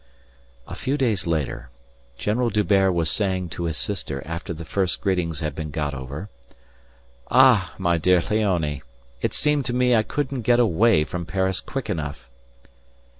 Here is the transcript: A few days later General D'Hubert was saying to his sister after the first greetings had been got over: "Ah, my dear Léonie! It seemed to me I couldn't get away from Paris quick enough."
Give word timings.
A 0.67 0.73
few 0.73 0.97
days 0.97 1.27
later 1.27 1.69
General 2.17 2.49
D'Hubert 2.49 2.91
was 2.91 3.07
saying 3.11 3.49
to 3.49 3.65
his 3.65 3.77
sister 3.77 4.23
after 4.25 4.51
the 4.51 4.65
first 4.65 4.99
greetings 4.99 5.41
had 5.41 5.53
been 5.53 5.69
got 5.69 5.93
over: 5.93 6.27
"Ah, 7.29 7.75
my 7.77 7.99
dear 7.99 8.19
Léonie! 8.19 8.81
It 9.21 9.35
seemed 9.35 9.63
to 9.65 9.73
me 9.75 9.93
I 9.95 10.01
couldn't 10.01 10.41
get 10.41 10.59
away 10.59 11.03
from 11.03 11.27
Paris 11.27 11.59
quick 11.59 11.87
enough." 11.87 12.27